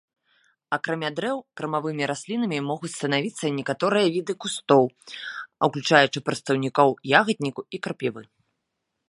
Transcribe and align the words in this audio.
Акрамя 0.75 1.09
дрэў 1.17 1.37
кармавымі 1.59 2.07
раслінамі 2.11 2.59
могуць 2.69 2.91
станавіцца 2.99 3.45
некаторыя 3.59 4.07
віды 4.17 4.33
кустоў, 4.47 4.83
уключаючы 5.69 6.19
прадстаўнікоў 6.31 6.89
ягадніку 7.21 7.61
і 7.75 7.87
крапівы. 7.87 8.21